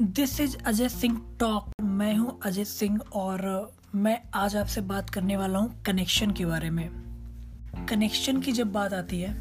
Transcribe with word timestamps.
This 0.00 0.40
is 0.40 0.56
Ajay 0.66 0.88
Singh 0.88 1.20
talk 1.40 1.72
मैं 1.82 2.14
हूँ 2.16 2.38
अजय 2.44 2.64
सिंह 2.64 3.00
और 3.14 3.40
मैं 3.94 4.16
आज 4.34 4.56
आपसे 4.56 4.80
बात 4.80 5.10
करने 5.10 5.36
वाला 5.36 5.58
हूँ 5.58 5.82
कनेक्शन 5.82 6.30
के 6.30 6.46
बारे 6.46 6.70
में। 6.70 6.88
कनेक्शन 7.88 8.40
की 8.40 8.52
जब 8.52 8.72
बात 8.72 8.92
आती 8.92 9.20
है 9.20 9.34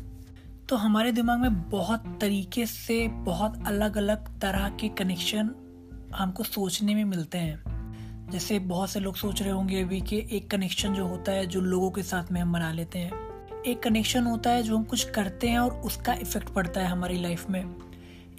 तो 0.69 0.75
हमारे 0.75 1.11
दिमाग 1.11 1.39
में 1.39 1.69
बहुत 1.69 2.17
तरीके 2.21 2.65
से 2.65 3.07
बहुत 3.07 3.67
अलग 3.67 3.97
अलग 3.97 4.27
तरह 4.41 4.69
के 4.69 4.89
कनेक्शन 4.89 5.55
हमको 6.15 6.43
सोचने 6.43 6.95
में 6.95 7.03
मिलते 7.05 7.37
हैं। 7.37 8.29
जैसे 8.31 8.59
बहुत 8.59 8.89
से 8.89 8.99
लोग 8.99 9.15
सोच 9.15 9.41
रहे 9.41 9.51
होंगे 9.51 9.81
अभी 9.81 10.01
कि 10.01 10.27
एक 10.31 10.51
कनेक्शन 10.51 10.93
जो 10.93 11.07
होता 11.07 11.31
है, 11.31 11.45
जो 11.45 11.61
लोगों 11.61 11.91
के 11.91 12.03
साथ 12.03 12.31
में 12.31 12.41
हम 12.41 12.53
बना 12.53 12.71
लेते 12.71 12.99
हैं। 12.99 13.63
एक 13.63 13.83
कनेक्शन 13.83 14.23
होता 14.23 14.49
है 14.49 14.63
जो 14.63 14.77
हम 14.77 14.83
कुछ 14.83 15.09
करते 15.09 15.49
हैं 15.49 15.59
और 15.59 15.81
उसका 15.81 16.13
इफ़ेक्ट 16.13 16.49
पड़ता 16.49 16.81
है 16.81 16.87
हमारी 16.87 17.21
लाइफ 17.21 17.49
में। 17.49 17.88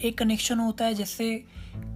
एक 0.05 0.17
कनेक्शन 0.19 0.59
होता 0.59 0.85
है 0.85 0.95
जैसे 0.95 1.25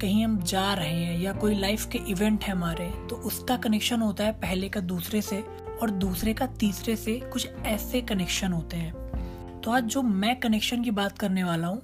कहीं 0.00 0.24
हम 0.24 0.42
जा 0.42 0.72
रहे 0.74 1.04
हैं 1.04 1.18
या 1.20 1.32
कोई 1.32 1.54
लाइफ 1.54 1.86
के 1.86 1.98
इवेंट 1.98 2.44
है 2.44 2.52
हमारे 2.52 2.88
तो 3.10 3.16
उसका 3.16 3.56
कनेक्शन 3.56 4.00
होता 4.00 4.24
है 4.24 4.32
पहले 4.32 4.68
का 4.68 4.80
दूसरे 4.80 5.22
से 5.22 5.40
और 5.82 5.90
दूसरे 5.90 6.34
का 6.34 6.46
तीसरे 6.46 6.96
से 6.96 7.14
कुछ 7.32 7.48
ऐसे 7.66 8.00
कनेक्शन 8.00 8.52
होते 8.52 8.76
हैं। 8.76 9.60
तो 9.60 9.70
आज 9.70 9.84
जो 9.84 10.02
मैं 10.02 10.38
कनेक्शन 10.40 10.82
की 10.82 10.90
बात 10.90 11.18
करने 11.18 11.44
वाला 11.44 11.68
हूँ, 11.68 11.82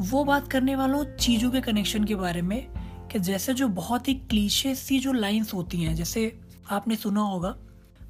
वो 0.00 0.24
बात 0.24 0.48
करने 0.48 0.76
वाला 0.76 0.96
हूँ 0.96 1.16
चीज़ों 1.16 1.50
के 1.50 1.60
कनेक्शन 1.60 2.04
के 2.04 2.14
बारे 2.14 2.42
में 2.42 2.66
कि 3.12 3.18
जैसे 3.18 3.54
जो 3.54 3.68
बहुत 3.68 4.08
ही 4.08 4.14
क्लीशे 4.14 4.74
सी 4.74 4.98
जो 4.98 5.12
लाइंस 5.12 5.54
होती 5.54 5.82
हैं, 5.82 5.94
जैसे 5.94 6.40
आपने 6.70 6.96
सुना 6.96 7.20
होगा, 7.20 7.56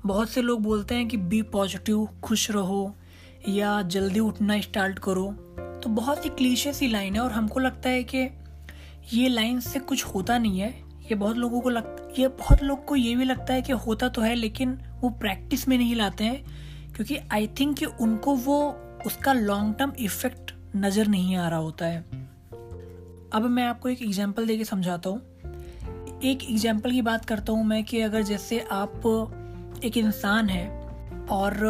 बहुत 0.07 0.30
से 0.30 0.43
लोग 0.43 0.63
बोलते 0.63 0.95
हैं 0.95 1.09
कि 1.09 1.17
बी 1.17 1.43
पॉजिटिव 1.43 2.09
खुश 2.23 2.51
रहो 2.51 2.95
या 3.49 3.83
जल्दी 3.83 4.21
उठना 4.21 4.61
स्टार्ट 4.61 4.99
करो। 4.99 5.35
तो 5.83 5.91
बहुत 5.91 6.25
ही 6.25 6.31
क्लीशे 6.31 6.73
सी 6.73 6.89
लाइन 6.89 7.15
है 7.15 7.21
और 7.21 7.33
हमको 7.33 7.61
लगता 7.61 7.89
है 7.89 8.03
कि 8.05 8.29
ये 9.13 9.29
लाइन 9.29 9.61
से 9.61 9.79
कुछ 9.79 10.05
होता 10.05 10.39
नहीं 10.39 10.61
है। 10.61 10.71
ये 11.02 11.15
बहुत 11.15 11.37
लोगों 11.37 11.61
को 11.61 11.71
लग, 11.71 12.15
ये 12.19 12.29
बहुत 12.29 12.63
लोग 12.63 12.85
को 12.85 12.97
ये 12.97 13.15
भी 13.16 13.24
लगता 13.24 13.55
है 13.55 13.63
कि 13.63 13.73
होता 13.73 14.09
तो 14.09 14.23
है, 14.23 14.35
लेकिन 14.35 14.79
वो 15.01 15.11
प्रैक्टिस 15.11 15.69
में 15.69 15.77
नहीं 15.79 15.95
लाते 15.95 16.24
हैं, 16.24 16.45
क्योंकि 16.95 17.19
आई 17.33 17.47
थिंक 17.61 17.77
कि 17.79 17.85
उनको 17.85 18.35
वो, 18.37 18.59
उसका 19.07 19.33
लॉन्ग 19.33 19.74
टर्म 19.74 19.93
इफ़ेक्ट 19.99 20.52
नज़र 20.77 21.07
नहीं 21.07 21.37
आ 21.37 21.49
रहा 21.49 21.59
होता 21.59 21.87
है। 21.87 22.01
अब 23.33 23.43
मैं 23.43 23.65
आपको 23.65 23.89
एक 23.89 24.02
एग्जांपल 24.02 24.46
देके 24.46 24.65
समझाता 24.65 25.11
हूँ। 25.11 25.21
एक 26.24 26.45
एग्ज़ाम्पल 26.51 26.93
की 26.93 27.02
बात 27.02 27.24
करता 27.24 27.52
हूँ 27.52 27.65
मैं 27.65 27.85
कि 27.85 28.01
अगर 28.01 28.23
जैसे 28.23 28.61
आप 28.73 29.80
एक 29.85 29.96
इंसान 29.96 30.49
है 30.49 30.69
और 31.30 31.65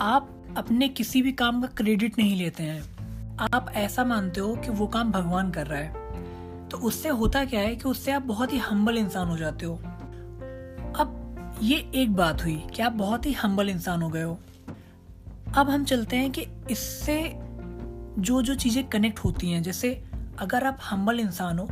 आप 0.00 0.30
अपने 0.56 0.88
किसी 0.88 1.22
भी 1.22 1.32
काम 1.32 1.62
का 1.62 1.68
क्रेडिट 1.76 2.18
नहीं 2.18 2.36
लेते 2.36 2.62
हैं 2.62 2.93
आप 3.38 3.72
ऐसा 3.74 4.04
मानते 4.04 4.40
हो 4.40 4.56
कि 4.56 4.70
वो 4.70 4.86
काम 4.86 5.12
भगवान 5.12 5.50
कर 5.50 5.66
रहा 5.66 5.80
है? 5.80 6.68
तो 6.68 6.78
उससे 6.78 7.08
होता 7.08 7.44
क्या 7.44 7.60
है 7.60 7.76
कि 7.76 7.88
उससे 7.88 8.12
आप 8.12 8.22
बहुत 8.22 8.52
ही 8.52 8.58
हम्बल 8.58 8.98
इंसान 8.98 9.28
हो 9.28 9.36
जाते 9.36 9.66
हो। 9.66 9.74
अब 10.96 11.58
ये 11.62 11.90
एक 11.94 12.14
बात 12.14 12.42
हुई 12.42 12.56
कि 12.74 12.82
आप 12.82 12.92
बहुत 12.92 13.26
ही 13.26 13.32
हम्बल 13.32 13.68
इंसान 13.68 14.02
हो 14.02 14.08
गए 14.08 14.22
हो। 14.22 14.38
अब 15.56 15.70
हम 15.70 15.84
चलते 15.84 16.16
हैं 16.16 16.30
कि 16.30 16.46
इससे 16.70 17.32
जो 18.18 18.42
जो 18.42 18.54
चीज़ें 18.54 18.88
कनेक्ट 18.88 19.18
होती 19.18 19.50
हैं, 19.50 19.62
जैसे 19.62 20.04
अगर 20.38 20.66
आप 20.66 20.78
हम्बल 20.82 21.20
इंसान 21.20 21.58
हो 21.58 21.68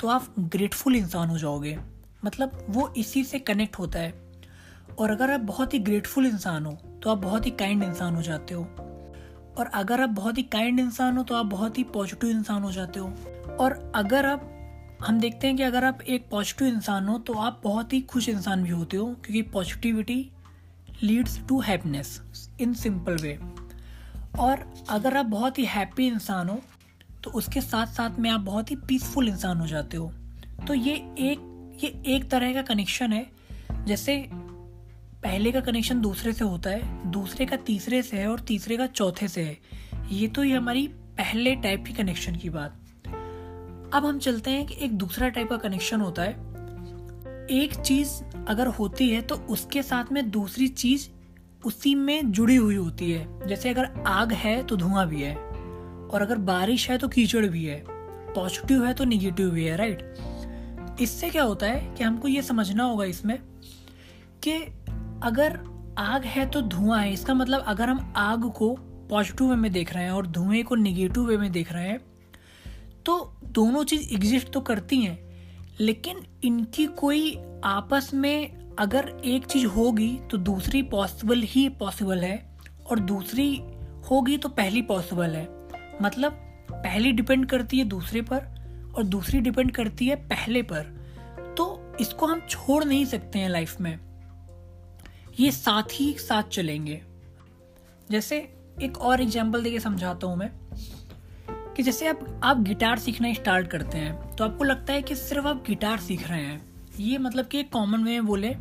तो 0.00 0.08
आप 0.08 0.34
ग्रेटफुल 0.38 0.96
इंसान 0.96 1.28
हो 1.28 1.38
जाओगे। 1.38 1.78
मतलब 2.24 2.66
वो 2.70 2.92
इसी 2.96 3.24
से 3.24 3.38
कनेक्ट 3.38 3.78
होता 3.78 3.98
है। 3.98 4.14
और 4.98 5.10
अगर 5.10 5.30
आप 5.30 5.40
बहुत 5.40 5.74
ही 5.74 5.78
ग्रेटफुल 5.78 6.26
इंसान 6.26 6.66
हो 6.66 6.72
तो 7.02 7.10
आप 7.10 7.18
बहुत 7.18 7.46
ही 7.46 7.50
काइंड 7.50 7.82
इंसान 7.82 8.14
हो 8.16 8.22
जाते 8.22 8.54
हो। 8.54 8.68
और 9.58 9.66
अगर 9.66 10.00
आप 10.00 10.08
बहुत 10.08 10.38
ही 10.38 10.42
काइंड 10.42 10.80
इंसान 10.80 11.16
हो 11.16 11.22
तो 11.22 11.34
आप 11.34 11.46
बहुत 11.46 11.78
ही 11.78 11.84
पॉजिटिव 11.84 12.30
इंसान 12.30 12.62
हो 12.62 12.72
जाते 12.72 13.00
हो। 13.00 13.12
और 13.60 13.92
अगर 13.94 14.26
आप, 14.26 14.52
हम 15.06 15.20
देखते 15.20 15.46
हैं 15.46 15.56
कि 15.56 15.62
अगर 15.62 15.84
आप 15.84 16.00
एक 16.02 16.28
पॉजिटिव 16.30 16.68
इंसान 16.68 17.08
हो 17.08 17.18
तो 17.18 17.34
आप 17.34 17.60
बहुत 17.64 17.92
ही 17.92 18.00
खुश 18.02 18.28
इंसान 18.28 18.62
भी 18.62 18.70
होते 18.70 18.96
हो, 18.96 19.06
क्योंकि 19.06 19.42
positivity 19.42 20.30
leads 21.02 21.40
to 21.48 21.60
happiness 21.60 22.20
in 22.60 22.74
simple 22.74 23.16
way 23.16 23.38
और 24.38 24.64
अगर 24.88 25.16
आप 25.16 25.26
बहुत 25.26 25.58
ही 25.58 25.64
हैप्पी 25.64 26.06
इंसान 26.06 26.48
हो 26.48 26.60
तो 27.24 27.30
उसके 27.30 27.60
साथ 27.60 27.86
साथ 27.86 28.18
में 28.18 28.30
आप 28.30 28.40
बहुत 28.40 28.70
ही 28.70 28.76
पीसफुल 28.88 29.28
इंसान 29.28 29.60
हो 29.60 29.66
जाते 29.66 29.96
हो। 29.96 30.12
तो 30.66 30.74
ये 30.74 30.94
एक 31.20 31.52
ये 31.82 31.88
एक 32.06 32.30
तरह 32.30 32.52
का 32.54 32.62
कनेक्शन 32.62 33.12
है, 33.12 33.26
जैसे 33.84 34.16
पहले 35.22 35.52
का 35.52 35.60
कनेक्शन 35.60 36.00
दूसरे 36.00 36.32
से 36.32 36.44
होता 36.44 36.70
है, 36.70 37.10
दूसरे 37.10 37.46
का 37.46 37.56
तीसरे 37.56 38.02
से 38.02 38.16
है 38.16 38.28
और 38.28 38.40
तीसरे 38.40 38.76
का 38.76 38.86
चौथे 38.86 39.28
से 39.28 39.42
है। 39.42 39.56
ये 40.10 40.28
तो 40.28 40.44
ये 40.44 40.52
हमारी 40.52 40.86
पहले 40.88 41.54
टाइप 41.54 41.84
की 41.86 41.92
कनेक्शन 41.92 42.36
की 42.36 42.50
बात। 42.50 42.82
अब 43.94 44.06
हम 44.06 44.18
चलते 44.18 44.50
हैं 44.50 44.66
कि 44.66 44.76
एक 44.80 44.92
दूसरा 44.92 45.28
टाइप 45.28 45.48
का 45.50 45.56
कनेक्शन 45.56 46.00
होता 46.00 46.22
है। 46.22 46.32
एक 47.50 47.74
चीज़ 47.74 48.10
अगर 48.48 48.66
होती 48.68 49.08
है 49.08 49.20
तो 49.22 49.34
उसके 49.50 49.82
साथ 49.82 50.12
में 50.12 50.30
दूसरी 50.30 50.68
चीज़ 50.68 51.08
उसी 51.64 51.94
में 51.94 52.32
जुड़ी 52.32 52.56
हुई 52.56 52.76
होती 52.76 53.10
है। 53.12 53.48
जैसे 53.48 53.70
अगर 53.70 54.02
आग 54.06 54.32
है 54.32 54.62
तो 54.62 54.76
धुआँ 54.76 55.06
भी 55.08 55.22
है 55.22 55.34
और 55.34 56.22
अगर 56.22 56.38
बारिश 56.44 56.90
है 56.90 56.98
तो 56.98 57.08
कीचड़ 57.08 57.46
भी 57.46 57.64
है। 57.64 57.82
पॉजिटिव 58.34 58.84
है 58.84 58.94
तो 58.94 59.04
निगेटिव 59.04 59.50
भी 59.50 59.64
है 59.64 59.76
राइट 59.76 60.98
इससे 61.00 61.30
क्या 61.30 61.42
होता 61.42 61.66
है 61.66 61.94
कि 61.94 62.04
हमको 62.04 62.28
ये 62.28 62.42
समझना 62.42 62.84
होगा 62.84 63.04
इसमें 63.04 63.38
कि 64.42 64.58
अगर 65.22 65.58
आग 65.98 66.24
है 66.24 66.44
तो 66.46 66.60
धुआँ 66.62 67.00
है। 67.00 67.12
इसका 67.12 67.34
मतलब 67.34 67.64
अगर 67.66 67.88
हम 67.88 68.12
आग 68.16 68.50
को 68.50 68.74
पॉजिटिव 69.10 69.48
वे 69.50 69.56
में 69.56 69.70
देख 69.72 69.92
रहे 69.94 70.04
हैं 70.04 70.10
और 70.10 70.26
धुएँ 70.26 70.62
को 70.62 70.74
निगेटिव 70.74 71.22
वे 71.22 71.36
में 71.36 71.50
देख 71.52 71.72
रहे 71.72 71.88
हैं 71.88 71.98
तो 73.06 73.18
दोनों 73.44 73.84
चीज़ 73.84 74.12
एग्जिस्ट 74.14 74.50
तो 74.52 74.60
करती 74.60 75.00
हैं, 75.00 75.18
लेकिन 75.80 76.20
इनकी 76.44 76.86
कोई 76.86 77.36
आपस 77.64 78.10
में 78.14 78.74
अगर 78.78 79.08
एक 79.24 79.46
चीज़ 79.46 79.66
होगी 79.66 80.08
तो 80.30 80.38
दूसरी 80.38 80.82
पॉसिबल 80.82 81.42
ही 81.42 81.68
पॉसिबल 81.68 82.18
है 82.18 82.58
और 82.90 82.98
दूसरी 82.98 83.62
होगी 84.10 84.36
तो 84.36 84.48
पहली 84.48 84.82
पॉसिबल 84.82 85.30
है। 85.30 85.48
मतलब 86.02 86.32
पहली 86.72 87.12
डिपेंड 87.12 87.46
करती 87.46 87.78
है 87.78 87.84
दूसरे 87.84 88.22
पर 88.22 88.92
और 88.96 89.04
दूसरी 89.04 89.40
डिपेंड 89.40 89.70
करती 89.72 90.06
है 90.06 90.16
पहले 90.28 90.62
पर। 90.62 90.94
तो 91.58 91.96
इसको 92.00 92.26
हम 92.26 92.40
छोड़ 92.48 92.84
नहीं 92.84 93.04
सकते 93.04 93.38
हैं 93.38 93.48
लाइफ 93.48 93.80
में। 93.80 93.98
ये 95.36 95.50
साथ 95.50 95.92
ही 95.92 96.12
साथ 96.18 96.42
चलेंगे। 96.42 97.00
जैसे 98.10 98.36
एक 98.82 98.98
और 98.98 99.20
एग्ज़ाम्पल 99.20 99.62
देके 99.62 99.80
समझाता 99.80 100.26
हूँ 100.26 100.36
मैं, 100.36 100.50
कि 101.76 101.82
जैसे 101.82 102.06
आप 102.08 102.20
आप 102.44 102.60
गिटार 102.60 102.98
सीखना 102.98 103.32
स्टार्ट 103.34 103.66
करते 103.68 103.98
हैं 103.98 104.36
तो 104.36 104.44
आपको 104.44 104.64
लगता 104.64 104.92
है 104.92 105.02
कि 105.02 105.14
सिर्फ़ 105.14 105.46
आप 105.46 105.62
गिटार 105.66 105.98
सीख 105.98 106.28
रहे 106.28 106.40
हैं। 106.40 106.60
ये 107.00 107.18
मतलब 107.18 107.46
कि 107.46 107.62
कॉमन 107.62 108.04
वे 108.04 108.10
में 108.10 108.26
बोले 108.26 108.54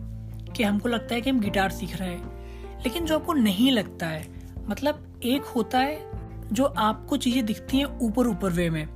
कि 0.55 0.63
हमको 0.63 0.89
लगता 0.89 1.15
है 1.15 1.21
कि 1.21 1.29
हम 1.29 1.39
गिटार 1.39 1.71
सीख 1.71 1.95
रहे 1.95 2.09
हैं। 2.09 2.83
लेकिन 2.83 3.05
जो 3.05 3.19
आपको 3.19 3.33
नहीं 3.33 3.71
लगता 3.71 4.07
है 4.07 4.27
मतलब 4.69 5.21
एक 5.25 5.45
होता 5.45 5.79
है 5.79 6.53
जो 6.53 6.65
आपको 6.65 7.17
चीज़ें 7.17 7.45
दिखती 7.45 7.77
हैं 7.77 7.85
ऊपर 7.99 8.27
ऊपर 8.27 8.51
वे 8.51 8.69
में, 8.69 8.87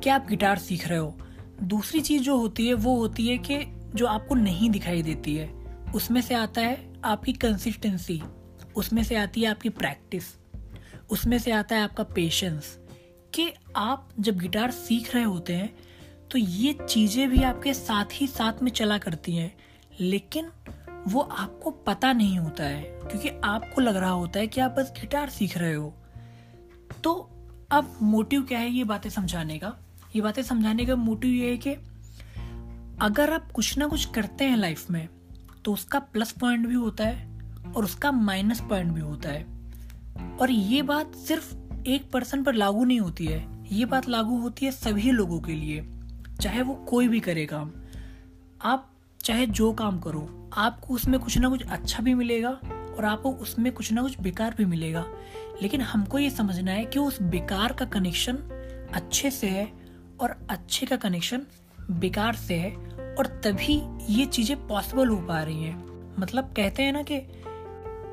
कि 0.00 0.10
आप 0.10 0.26
गिटार 0.28 0.58
सीख 0.58 0.88
रहे 0.88 0.98
हो। 0.98 1.14
दूसरी 1.62 2.00
चीज़ 2.00 2.22
जो 2.22 2.36
होती 2.36 2.66
है, 2.66 2.74
वो 2.74 2.96
होती 2.96 3.28
है 3.28 3.38
कि 3.40 3.58
जो 3.94 4.06
आपको 4.06 4.34
नहीं 4.34 4.70
दिखाई 4.70 5.02
देती 5.02 5.34
है। 5.36 5.52
उसमें 5.94 6.20
से 6.20 6.34
आता 6.34 6.60
है 6.60 6.92
आपकी 7.04 7.32
कंसिस्टेंसी 7.32 8.22
उसमें 8.76 9.04
से 9.04 9.14
आती 9.14 9.40
है 9.40 9.46
आपकी 9.46 9.68
प्रैक्टिस 9.68 10.24
उसमें 11.10 11.38
से 11.38 11.50
आता 11.50 11.76
है 11.76 11.82
आपका 11.82 12.02
पेशेंस 12.02 12.78
कि 13.34 13.52
आप 13.76 14.08
जब 14.20 14.38
गिटार 14.38 14.70
सीख 14.70 15.14
रहे 15.14 15.24
होते 15.24 15.52
हैं 15.52 15.74
तो 16.30 16.38
ये 16.38 16.78
चीज़ें 16.88 17.30
भी 17.30 17.42
आपके 17.42 17.74
साथ 17.74 18.04
ही 18.12 18.26
साथ 18.26 18.62
में 18.62 18.70
चला 18.70 18.98
करती 18.98 19.36
हैं, 19.36 19.54
लेकिन 20.00 20.50
वो 21.06 21.20
आपको 21.20 21.70
पता 21.70 22.12
नहीं 22.12 22.38
होता 22.38 22.64
है, 22.64 22.82
क्योंकि 22.82 23.28
आपको 23.44 23.80
लग 23.80 23.96
रहा 23.96 24.10
होता 24.10 24.38
है 24.38 24.46
कि 24.46 24.60
आप 24.60 24.70
बस 24.70 24.92
गिटार 25.00 25.30
सीख 25.30 25.58
रहे 25.58 25.74
हो। 25.74 25.94
तो 27.04 27.12
अब 27.70 27.98
मोटिव 28.02 28.42
क्या 28.42 28.58
है 28.58 28.70
ये 28.70 28.84
बातें 28.84 29.10
समझाने 29.10 29.58
का? 29.58 29.76
ये 30.16 30.22
बातें 30.22 30.42
समझाने 30.42 30.84
का 30.84 30.96
मोटिव 30.96 31.30
ये 31.30 31.50
है 31.50 31.56
कि 31.56 31.70
अगर 33.04 33.32
आप 33.32 33.52
कुछ 33.52 33.78
ना 33.78 33.86
कुछ 33.86 34.04
करते 34.04 34.44
हैं 34.44 34.56
लाइफ 34.56 34.90
में 34.90 35.08
तो 35.64 35.72
उसका 35.72 35.98
प्लस 35.98 36.32
पॉइंट 36.32 36.66
भी 36.66 36.74
होता 36.74 37.04
है 37.04 37.40
और 37.76 37.84
उसका 37.84 38.12
माइनस 38.12 38.60
पॉइंट 38.60 38.92
भी 38.92 39.00
होता 39.00 39.28
है। 39.28 39.46
और 40.40 40.50
ये 40.50 40.82
बात 40.82 41.14
सिर्फ़ 41.14 41.54
एक 41.86 42.10
पर्सन 42.10 42.42
पर 42.42 42.54
लागू 42.54 42.84
नहीं 42.84 43.00
होती 43.00 43.26
है। 43.26 43.64
ये 43.72 43.84
बात 43.84 44.08
लागू 44.08 44.38
होती 44.38 44.66
है 44.66 44.72
सभी 44.72 45.10
लोगों 45.10 45.40
के 45.40 45.52
लिए, 45.52 45.88
चाहे 46.40 46.62
वो 46.62 46.74
कोई 46.74 47.08
भी 47.08 47.20
करे 47.20 47.46
काम। 47.46 47.70
आप 48.62 48.90
चाहे 49.20 49.46
जो 49.46 49.72
काम 49.72 49.98
करो, 49.98 50.50
आपको 50.56 50.94
उसमें 50.94 51.20
कुछ 51.20 51.38
ना 51.38 51.48
कुछ 51.48 51.66
अच्छा 51.66 52.02
भी 52.02 52.14
मिलेगा 52.14 52.50
और 52.98 53.04
आपको 53.04 53.32
उसमें 53.32 53.72
कुछ 53.72 53.92
ना 53.92 54.02
कुछ 54.02 54.20
बेकार 54.20 54.54
भी 54.58 54.64
मिलेगा। 54.64 55.04
लेकिन 55.62 55.80
हमको 55.80 56.18
ये 56.18 56.30
समझना 56.30 56.70
है 56.70 56.84
कि 56.84 56.98
उस 56.98 57.22
बेकार 57.22 57.72
का 57.72 57.84
कनेक्शन 57.84 58.36
अच्छे 58.94 59.30
से 59.30 59.46
है 59.46 59.72
और 60.20 60.46
अच्छे 60.50 60.86
का 60.86 60.96
कनेक्शन 60.96 61.42
बेकार 61.90 62.34
से 62.34 62.54
है 62.54 62.93
और 63.18 63.26
तभी 63.44 63.80
ये 64.10 64.24
चीज़ें 64.26 64.56
पॉसिबल 64.66 65.08
हो 65.08 65.16
पा 65.18 65.42
रही 65.42 65.64
हैं। 65.64 66.14
मतलब 66.18 66.52
कहते 66.56 66.82
हैं 66.82 66.92
ना 66.92 67.02
कि 67.02 67.18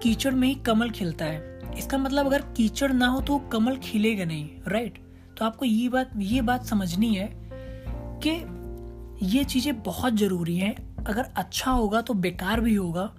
कीचड़ 0.04 0.34
में 0.34 0.48
ही 0.48 0.54
कमल 0.66 0.90
खिलता 0.90 1.26
है। 1.26 1.76
इसका 1.78 1.98
मतलब 1.98 2.26
अगर 2.26 2.42
कीचड़ 2.56 2.92
ना 2.92 3.08
हो 3.08 3.22
तो 3.22 3.38
कमल 3.52 3.78
खिलेगा 3.78 4.26
नहीं 4.26 4.50
राइट 4.68 4.98
तो 5.38 5.46
आपको 5.46 5.66
ये 5.66 5.90
बात 5.90 6.12
ये 6.18 6.42
बात 6.42 6.66
समझनी 6.66 7.14
है 7.16 7.30
कि 8.24 8.30
ये 9.28 9.44
चीज़ें 9.44 9.82
बहुत 9.84 10.14
ज़रूरी 10.14 10.58
हैं। 10.58 10.76
अगर 11.04 11.28
अच्छा 11.36 11.72
होगा 11.72 12.02
तो 12.02 12.14
बेकार 12.16 12.62
भी 12.62 12.76
होगा 12.76 13.12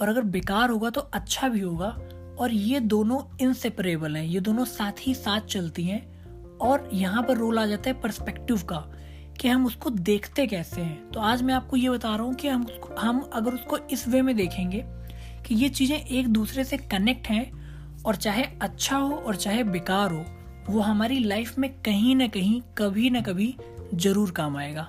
और 0.00 0.08
अगर 0.08 0.22
बेकार 0.28 0.70
होगा 0.70 0.90
तो 0.90 1.00
अच्छा 1.00 1.48
भी 1.48 1.60
होगा। 1.60 1.96
और 2.40 2.52
ये 2.52 2.80
दोनों 2.80 3.20
इनसेपरेबल 3.40 4.16
हैं, 4.16 4.24
ये 4.24 4.40
दोनों 4.40 4.64
साथ 4.64 5.00
ही 5.00 5.14
साथ 5.14 5.40
चलती 5.46 5.82
हैं 5.84 6.58
और 6.58 6.88
यहाँ 6.92 7.22
पर 7.22 7.36
रोल 7.36 7.58
आ 7.58 7.66
जाता 7.66 7.90
है 7.90 8.00
पर्सपेक्टिव 8.00 8.62
का। 8.62 8.78
कि 9.40 9.48
हम 9.48 9.66
उसको 9.66 9.90
देखते 9.90 10.46
कैसे 10.46 10.80
हैं? 10.80 11.10
तो 11.10 11.20
आज 11.20 11.42
मैं 11.42 11.54
आपको 11.54 11.76
ये 11.76 11.90
बता 11.90 12.14
रहा 12.16 12.26
हूँ 12.26 12.34
कि 12.34 12.48
हम 12.48 12.64
उसको 12.64 12.94
हम 12.94 13.20
अगर 13.32 13.54
उसको 13.54 13.78
इस 13.90 14.08
वे 14.08 14.22
में 14.22 14.36
देखेंगे 14.36 14.84
कि 15.46 15.54
ये 15.54 15.68
चीज़ें 15.68 15.96
एक 15.96 16.28
दूसरे 16.28 16.64
से 16.64 16.76
कनेक्ट 16.76 17.26
हैं 17.26 18.02
और 18.02 18.16
चाहे 18.16 18.44
अच्छा 18.62 18.96
हो 18.96 19.10
और 19.10 19.36
चाहे 19.36 19.64
बेकार 19.64 20.12
हो, 20.12 20.24
वो 20.68 20.80
हमारी 20.80 21.18
लाइफ 21.18 21.58
में 21.58 21.70
कहीं 21.82 22.14
ना 22.16 22.26
कहीं 22.26 22.60
कभी 22.78 23.10
ना 23.10 23.20
कभी 23.20 23.54
ज़रूर 23.94 24.30
काम 24.30 24.56
आएगा। 24.56 24.88